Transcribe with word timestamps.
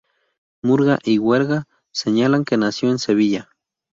Murga 0.63 0.97
y 1.05 1.19
Huerga 1.19 1.67
señalan 1.91 2.43
que 2.43 2.57
nació 2.57 2.89
en 2.89 2.97
Sevilla. 2.97 3.51